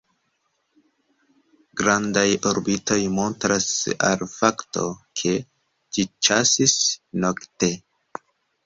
Grandaj 1.81 2.23
orbitoj 2.53 2.99
montras 3.19 3.69
al 4.09 4.27
fakto, 4.33 4.87
ke 5.23 5.37
ĝi 5.93 6.09
ĉasis 6.31 6.79
nokte. 7.25 7.73